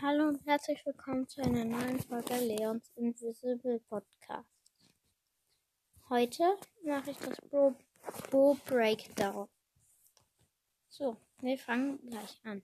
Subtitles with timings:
[0.00, 4.46] Hallo und herzlich willkommen zu einer neuen Folge Leons Invisible Podcast.
[6.08, 7.74] Heute mache ich das Bo,
[8.30, 9.48] Bo Breakdown.
[10.88, 12.62] So, wir fangen gleich an.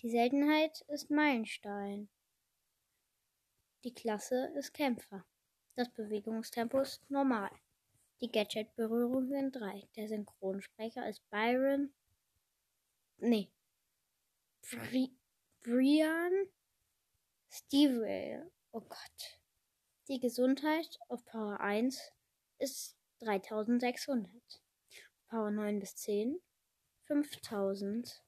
[0.00, 2.08] Die Seltenheit ist Meilenstein.
[3.84, 5.26] Die Klasse ist Kämpfer.
[5.76, 7.50] Das Bewegungstempo ist normal.
[8.22, 9.86] Die Gadget-Berührungen sind drei.
[9.96, 11.92] Der Synchronsprecher ist Byron.
[13.18, 13.52] Nee.
[14.62, 15.19] Bri
[15.62, 16.46] Brian
[17.50, 18.50] Steve.
[18.72, 19.38] Oh Gott.
[20.08, 22.00] Die Gesundheit auf Power 1
[22.58, 24.32] ist 3600.
[25.28, 26.40] Power 9 bis 10
[27.04, 28.24] 5000.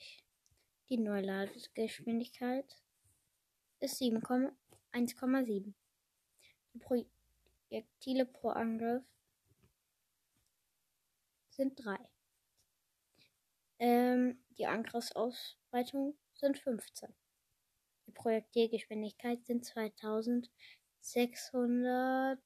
[0.89, 2.77] Die Neuladegeschwindigkeit
[3.79, 5.73] ist 1,7.
[6.73, 9.03] Die Projektile pro Angriff
[11.49, 11.97] sind 3.
[13.79, 17.13] Ähm, die Angriffsausbreitung sind 15.
[18.07, 22.39] Die Projektilgeschwindigkeit sind 2600,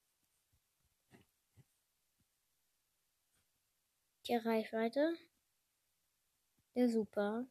[4.26, 5.16] Die Reichweite
[6.74, 7.46] der Super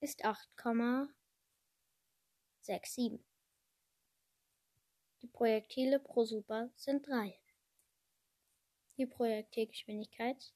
[0.00, 3.20] ist 8,67.
[5.22, 7.38] Die Projektile pro Super sind 3.
[8.98, 10.52] Die Projektilgeschwindigkeit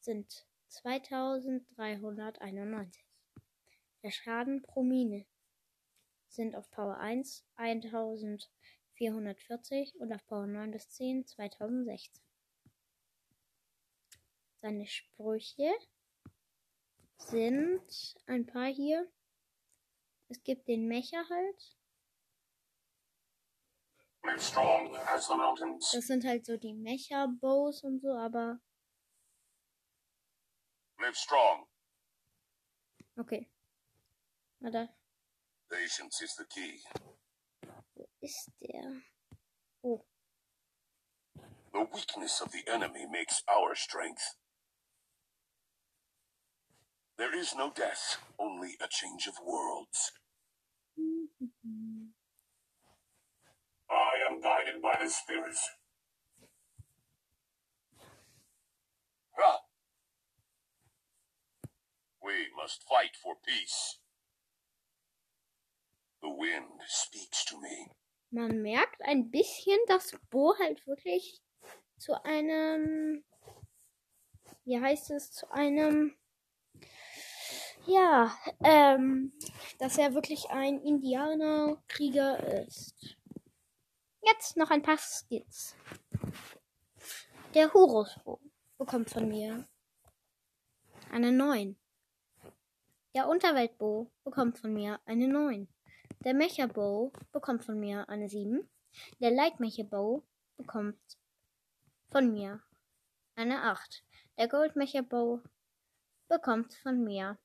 [0.00, 3.04] sind 2391.
[4.02, 5.26] Der Schaden pro Mine
[6.28, 12.22] sind auf Power 1 1440 und auf Power 9 bis 10 2016.
[14.60, 15.72] Seine Sprüche
[17.28, 17.82] sind
[18.26, 19.10] ein paar hier.
[20.28, 21.76] Es gibt den Mecher halt.
[24.22, 28.60] Das sind halt so die Mecha-Bows und so, aber.
[30.98, 31.66] Live strong.
[33.16, 33.50] Okay.
[34.60, 34.88] Warte.
[35.68, 36.82] Patience is the key.
[37.94, 39.02] Wo ist der?
[39.82, 40.04] Oh.
[41.72, 44.36] The weakness of the enemy makes our strength.
[47.18, 50.12] There is no death, only a change of worlds.
[53.90, 55.68] I am guided by the spirits.
[62.28, 64.00] We must fight for peace.
[66.20, 67.90] The wind speaks to me.
[68.30, 71.40] Man merkt ein bisschen, dass Bo halt wirklich
[71.96, 73.24] zu einem,
[74.64, 76.17] wie heißt es, zu einem
[77.88, 78.30] ja,
[78.62, 79.32] ähm,
[79.78, 83.16] dass er wirklich ein Indianerkrieger ist.
[84.22, 85.74] Jetzt noch ein paar Skits.
[87.54, 88.40] Der Horusbo
[88.76, 89.66] bekommt von mir
[91.10, 91.76] eine 9.
[93.14, 95.66] Der Unterweltbo bekommt von mir eine 9.
[96.24, 98.68] Der Mecha-Bow bekommt von mir eine 7.
[99.20, 100.22] Der Light-Mecha-Bow
[100.58, 101.00] bekommt
[102.10, 102.60] von mir
[103.34, 104.04] eine 8.
[104.36, 105.42] Der Gold-Mecha-Bow
[106.28, 107.38] bekommt von mir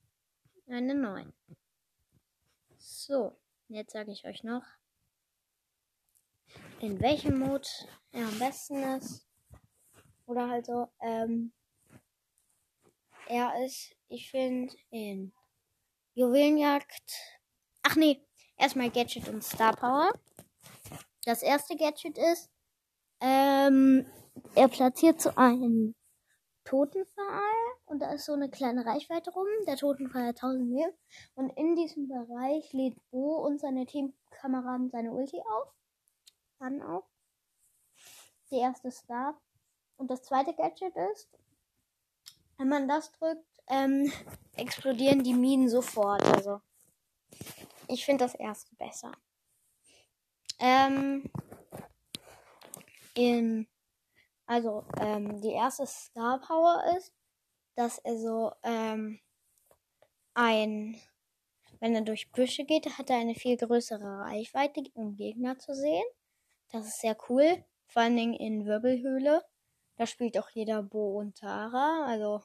[0.73, 1.33] eine 9.
[2.77, 4.63] So, jetzt sage ich euch noch,
[6.79, 7.67] in welchem Mode
[8.11, 9.25] er am besten ist.
[10.25, 11.53] Oder halt so, ähm,
[13.27, 15.33] er ist, ich finde, in
[16.13, 17.11] Juwelenjagd.
[17.83, 18.25] Ach nee,
[18.57, 20.11] erstmal Gadget und Star Power.
[21.25, 22.49] Das erste Gadget ist,
[23.21, 24.05] ähm,
[24.55, 25.95] er platziert so einen
[26.73, 27.53] Totenpfahl
[27.85, 29.45] und da ist so eine kleine Reichweite rum.
[29.67, 30.93] Der hat 1000 Leben
[31.35, 35.71] und in diesem Bereich lädt Bo und seine Teamkameraden seine Ulti auf.
[36.57, 37.05] Dann auch.
[38.49, 39.39] Die erste Star.
[39.97, 41.29] Und das zweite Gadget ist,
[42.57, 44.11] wenn man das drückt, ähm,
[44.55, 46.23] explodieren die Minen sofort.
[46.23, 46.59] Also,
[47.87, 49.11] ich finde das erste besser.
[50.57, 51.29] Ähm,
[53.13, 53.67] in
[54.45, 57.13] also, ähm, die erste Star Power ist,
[57.75, 59.19] dass er so ähm,
[60.33, 60.99] ein
[61.79, 66.05] Wenn er durch Büsche geht, hat er eine viel größere Reichweite, um Gegner zu sehen.
[66.71, 67.63] Das ist sehr cool.
[67.87, 69.43] Vor allen Dingen in Wirbelhöhle.
[69.97, 72.41] Da spielt auch jeder Bo und Tara, also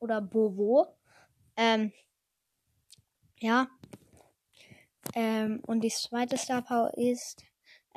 [0.00, 0.86] oder Bobo.
[1.56, 1.92] Ähm,
[3.40, 3.68] ja.
[5.14, 7.44] Ähm, und die zweite Star Power ist,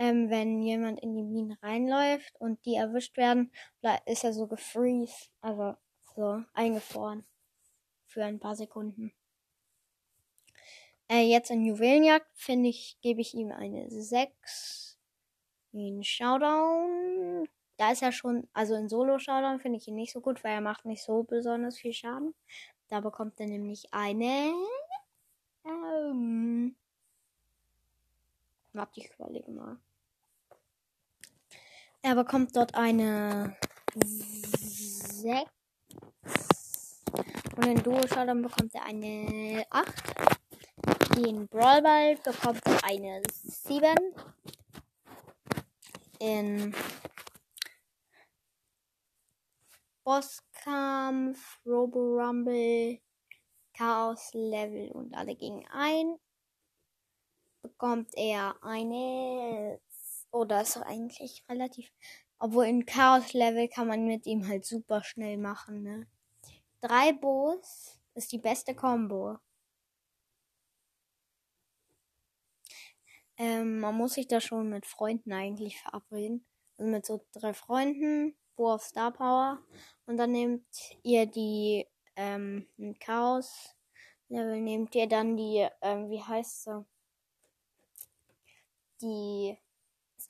[0.02, 3.52] ähm, wenn jemand in die Minen reinläuft und die erwischt werden,
[4.08, 5.76] ist er so gefreeze, also
[6.16, 7.24] so eingefroren
[8.08, 9.14] für ein paar Sekunden.
[11.08, 14.98] Äh, jetzt in Juwelenjagd finde ich, gebe ich ihm eine 6.
[15.74, 20.44] In Showdown, da ist er schon, also in Solo-Showdown finde ich ihn nicht so gut,
[20.44, 22.34] weil er macht nicht so besonders viel Schaden.
[22.88, 24.52] Da bekommt er nämlich eine.
[25.64, 26.76] Ähm,
[28.74, 29.78] warte, ich überlege mal.
[32.04, 33.56] Er bekommt dort eine
[33.94, 35.46] 6.
[37.56, 41.18] Und in Duo Showdown bekommt er eine 8.
[41.18, 43.96] In Brawl Ball bekommt er eine 7.
[46.18, 46.74] In
[50.04, 53.00] Bosskampf, Robo Rumble,
[53.78, 56.18] Chaos Level und alle gegen ein
[57.62, 59.80] bekommt er eine
[60.32, 61.92] oder ist eigentlich relativ
[62.44, 66.08] obwohl in Chaos Level kann man mit ihm halt super schnell machen, ne?
[66.82, 69.38] Drei Boos ist die beste Combo.
[73.38, 76.44] Ähm, man muss sich da schon mit Freunden eigentlich verabreden.
[76.80, 79.60] Also mit so drei Freunden, Bo auf Star Power.
[80.08, 80.66] Und dann nehmt
[81.04, 81.86] ihr die
[82.16, 82.66] ähm,
[83.00, 83.76] Chaos
[84.30, 86.86] Level, nehmt ihr dann die, ähm, wie heißt sie?
[89.04, 89.58] Die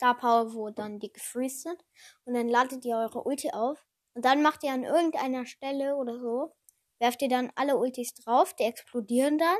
[0.02, 1.84] Star Power, wo dann die gefreezed sind.
[2.24, 3.86] Und dann ladet ihr eure Ulti auf.
[4.14, 6.52] Und dann macht ihr an irgendeiner Stelle oder so,
[6.98, 9.58] werft ihr dann alle Ultis drauf, die explodieren dann.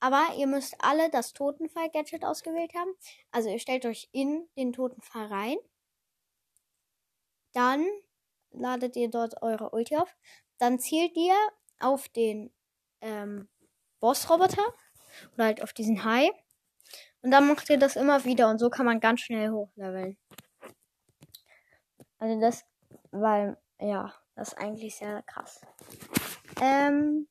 [0.00, 2.90] Aber ihr müsst alle das Totenfall-Gadget ausgewählt haben.
[3.30, 5.56] Also ihr stellt euch in den Totenfall rein.
[7.52, 7.86] Dann
[8.50, 10.16] ladet ihr dort eure Ulti auf.
[10.58, 11.36] Dann zielt ihr
[11.78, 12.52] auf den
[13.00, 13.48] ähm,
[14.00, 14.74] Boss-Roboter
[15.34, 16.30] oder halt auf diesen Hai.
[17.22, 20.16] Und dann macht ihr das immer wieder und so kann man ganz schnell hochleveln.
[22.18, 22.64] Also das,
[23.10, 25.60] weil, ja, das ist eigentlich sehr krass.
[26.60, 27.28] Ähm,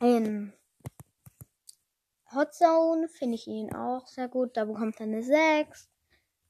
[0.00, 0.52] in
[2.34, 4.56] Hot Zone finde ich ihn auch sehr gut.
[4.56, 5.88] Da bekommt er eine 6.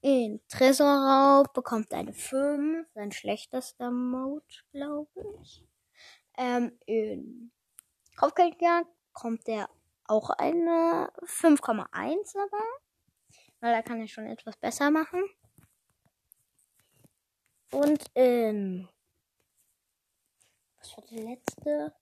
[0.00, 2.86] In Tresorraub bekommt er eine 5.
[2.94, 5.08] Sein schlechtester Mode, glaube
[5.42, 5.64] ich.
[6.38, 7.52] Ähm, in
[8.16, 9.68] Kopfgeldjagd kommt er
[10.06, 12.64] auch eine 5,1 aber.
[13.60, 15.22] Weil da kann er schon etwas besser machen.
[17.70, 18.88] Und in.
[20.78, 21.94] Was war der letzte?